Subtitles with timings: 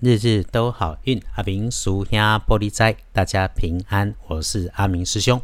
[0.00, 4.14] 日日都好运，阿明属下玻璃斋，大家平安。
[4.28, 5.38] 我是阿明师兄，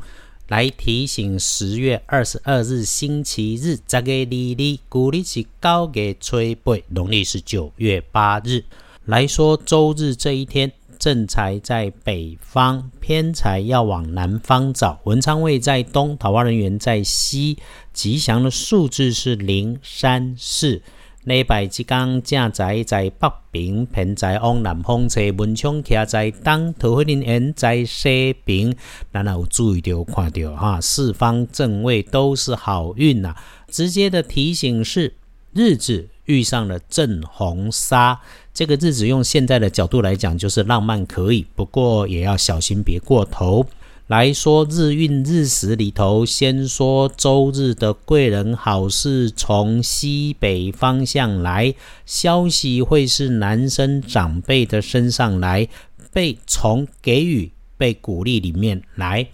[0.48, 8.64] 来提醒十月二十二日星期日，这个日历古历是高月初八，农历是九月八日。
[9.04, 14.98] 来说周日这一天，正财在北方，偏财要往南方找。
[15.04, 17.58] 文昌位在东，桃花人员在西。
[17.92, 20.80] 吉祥的数字是零、三、四。
[21.26, 28.72] 礼拜之天，正在在北边，偏在往南方车门窗徛在东，桃花林缘在西边。
[29.12, 33.34] 咱有注意到看到哈，四方正位都是好运呐。
[33.68, 35.14] 直接的提醒是，
[35.52, 38.20] 日子遇上了正红砂。
[38.54, 43.66] 这个日子用现在的角度来讲，就是浪漫可以，不过也要小心别过头。
[44.08, 51.74] 来说日运日时里头，先说周日的贵人好事从西北方向来，
[52.04, 55.68] 消息会是男生长辈的身上来，
[56.12, 59.26] 被从给予、被鼓励里面来。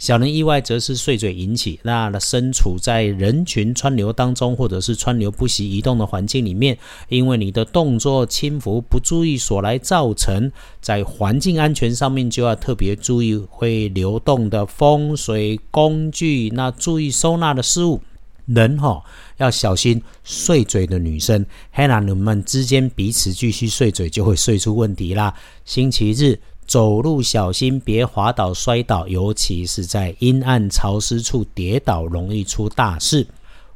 [0.00, 6.78] 小人意外则是碎嘴引起，那身处在人群川流当中，或者是川流不息移动的环境里面，
[7.10, 18.00] 因为你的动作轻浮不注意所来造成，在环境安全上面就要特别注意会流动的风水工具，那注意收纳的事物，
[18.46, 19.04] 人哈
[19.36, 25.34] 要小心碎嘴的女生，黑男人们之间彼此继续碎嘴就会碎出问题啦。
[25.66, 26.40] 星期日。
[26.70, 33.26] 走路小心，别滑倒摔倒，尤其是在阴暗潮湿处跌倒，容易出大事。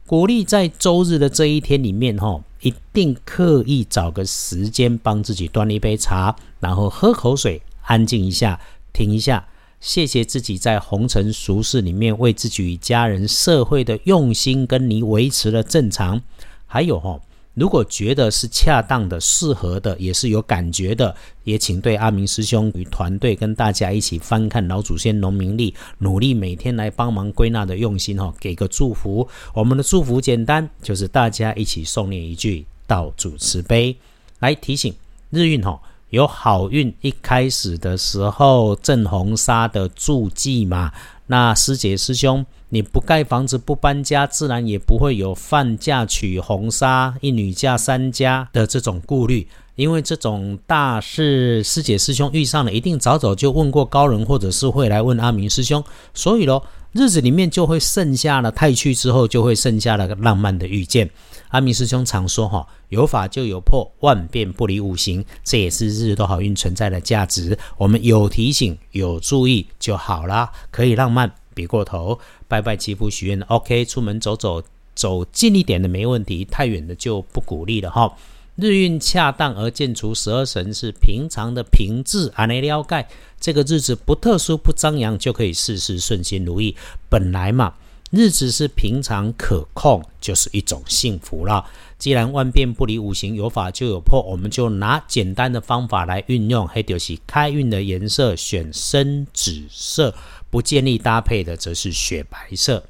[0.06, 8.60] 鼓励在周日的这一天里面，哈，一定刻意找个时间帮自己端一杯茶，然后喝口水，安静一下，
[8.92, 9.48] 停一下，
[9.80, 16.22] 谢谢自己在红尘俗世里面为自己与家人、社会的用心，跟你维持了正常。
[16.64, 17.20] 还有哈。
[17.54, 29.28] 如果觉得是恰当的、适合的，也是有感觉的，也请对阿明师兄与团队跟大家一起翻看老祖先农民历，努力每天来帮忙归纳的用心哈，给个祝福。
[29.52, 33.96] 我们的祝福简单，就是大家一起诵念一句“道主慈悲”，
[34.40, 34.92] 来提醒
[35.30, 36.92] 日运哈有好运。
[37.02, 40.92] 一开始的时候，正红砂的助记嘛，
[41.28, 42.44] 那师姐师兄。
[42.74, 49.46] 你不盖房子不搬家，自然也不会有犯嫁娶红纱一女嫁三家的这种顾虑。
[49.76, 55.84] 因为这种大事，师姐师兄遇上了，一定早早就问过高人，或者是会来问阿明师兄。
[56.14, 61.08] 所以咯，日子里面就会剩下了太去之后，就会剩下了浪漫的遇见。
[61.50, 67.56] 阿明师兄常说哈，有法就有破，万变不离五行，这也是日日都好运存在的价值。
[67.76, 71.32] 我们有提醒有注意就好啦，可以浪漫。
[71.54, 74.62] 别过头，拜拜祈福许愿，OK，出门走走，
[74.94, 78.14] 走近一点的没问题，太远的就不鼓励了哈。
[78.56, 83.06] 日运恰当而见除十二神是平常的平治，安内了解，
[83.40, 86.76] 这个日子不特殊不张扬就可以事事顺心如意。
[87.08, 87.74] 本来嘛，
[88.14, 91.64] 日子是平常可控，就是一种幸福了。
[91.98, 100.14] 既然万变不离五行，有法就有破，我们就拿简单的方法来运用，黑就是开运的颜色选深紫色。
[100.50, 102.84] 不建议搭配的则是雪白色。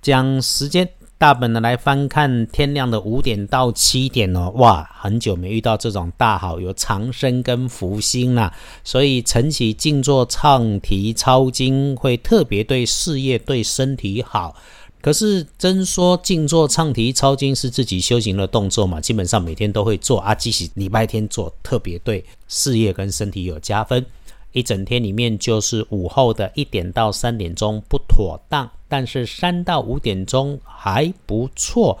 [0.00, 0.88] 将时间
[1.18, 8.52] 大本的来翻看，天亮的五点到七点哦，哇，很久没遇到这种大好，有长生跟福星啦，
[8.84, 14.54] 所以晨起静坐唱题抄经，会特别对事业对身体好。
[15.00, 19.00] 可是真说静坐唱题抄经是自己修行的动作嘛？
[19.00, 24.04] 基本上每天都会做啊，即使礼拜天做，特别对事业跟身体有加分。
[24.56, 31.98] 一整天里面就是午后的一点到三点钟不妥当，但是三到五点钟还不错。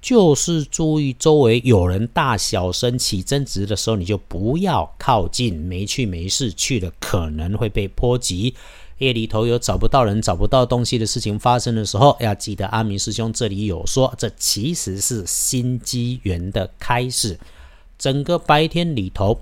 [0.00, 8.54] 就是注意周围有人大小声起争执的时候，你就不要靠近，没去没事，去了可能会被波及。
[8.96, 17.38] 夜里头有找不到人、找不到东西的事情发生的时候，要记得阿明师兄这里有说，这其实是新机缘的开始。
[17.98, 19.38] 整个白天里头。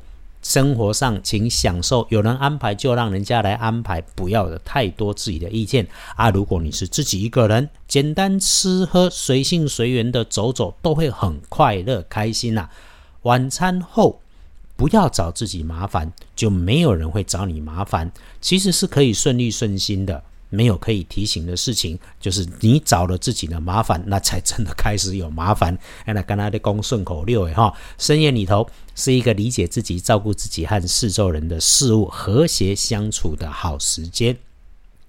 [0.49, 5.85] 生活上，请享受，有人安排就让人家来安排，不要有太多自己的意见
[6.15, 6.31] 啊！
[6.31, 12.69] 如果你是自己一个人，简单吃喝，随性随缘的走走，都会很快乐开心呐。
[13.23, 14.21] 晚餐后
[14.77, 20.23] 不要找自己麻烦，就没有人会找你麻烦，其实是可以顺利顺心的。
[20.49, 25.77] 没有可以提醒的事情，就是你找了自己的麻烦，那才真的开始有麻烦。
[26.07, 34.37] 哎那刚才的公顺口溜哎哈，深夜里头是一个理解自己、照顾自己和四周人的事物和谐相处的好时间。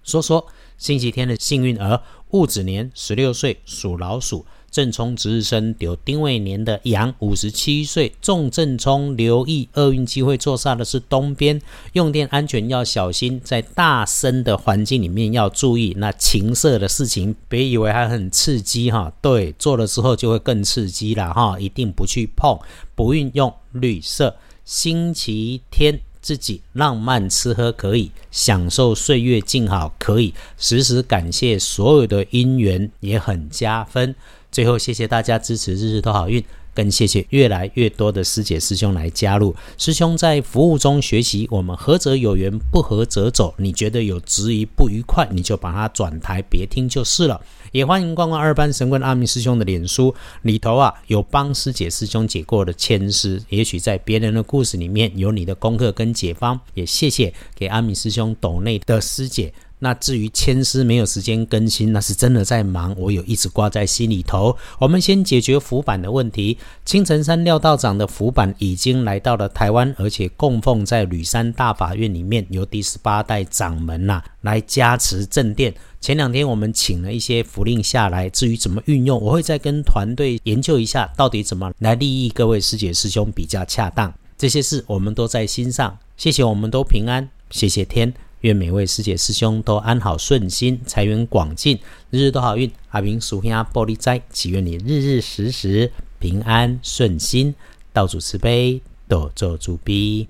[0.03, 0.47] 说说
[0.77, 2.01] 星期天的幸运儿，
[2.31, 11.61] 戊子年十六岁属老鼠，正冲值日生有丁未年的羊，五十七岁，重正冲，留意厄运机会坐煞的是东边，
[11.93, 15.93] 用电安全要小心，在大声的环境里面要注意。
[15.97, 22.59] 那情色的事情，别以为还很刺激哈，对，做了之后就会更刺激了哈，一定不去碰。
[22.93, 24.35] 不运用绿色，
[24.65, 26.01] 星期天。
[26.27, 34.13] 自己浪漫吃喝可以，享受岁月静好可以，时时感谢所有的姻缘也很加分。
[34.51, 36.43] 最后，谢谢大家支持，日日都好运。
[36.77, 39.55] 更谢谢越来越多的师姐师兄来加入。
[39.79, 43.55] 师兄在服务中学习，我们合则有缘，不合则走。
[43.57, 47.41] 你觉得有质疑不愉快，你就把它转台，别听就是了。
[47.71, 50.13] 也欢迎逛逛二班神棍阿明师兄的脸书
[50.43, 53.41] 里头啊，有帮师姐师兄解过的签诗。
[53.49, 56.59] 也许在别人的故事里面有你的功课跟解方。
[56.75, 59.51] 也谢谢给阿明师兄斗内的师姐。
[59.79, 64.57] 那至于签诗没有时间更新，那是真的在忙，我有一直挂在心里头。
[64.79, 66.57] 我们先解决浮板的问题。
[66.83, 75.73] 青城山廖道长的浮板已经来到了台湾，而且供奉在吕山大法院里面，由第十八代掌门呐来加持正殿。
[75.99, 84.13] 前两天我们请了一些符令下来，至于怎么运用，我会再跟团队研究一下，到底怎么来利益各位师姐师兄比较恰当。
[84.37, 85.97] 这些事我们都在心上。
[86.15, 87.29] 谢谢，我们都平安。
[87.49, 88.26] 谢谢天。
[88.41, 91.79] 愿每位师姐师兄都安好顺心，财源广进，
[92.11, 92.71] 日日都好运。
[92.89, 97.55] 阿明属兄玻璃斋，祈愿你日日时时平安顺心，
[97.91, 100.27] 道主慈悲，多做主逼。